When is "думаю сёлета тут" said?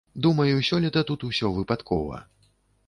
0.25-1.27